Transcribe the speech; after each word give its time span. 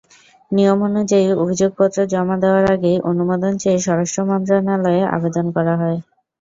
নিয়মানুযায়ী 0.51 1.27
অভিযোগপত্র 1.43 1.97
জমা 2.11 2.35
দেওয়ার 2.43 2.65
আগেই 2.73 2.97
অনুমোদন 3.09 3.53
চেয়ে 3.61 3.83
স্বরাষ্ট্র 3.85 4.19
মন্ত্রণালয়ে 4.29 5.03
আবেদন 5.15 5.45
করা 5.55 5.73
হয়। 5.81 5.97